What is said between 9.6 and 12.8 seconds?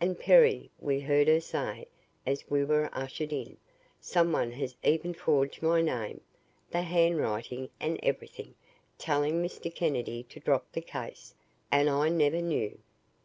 Kennedy to drop the case and I never knew."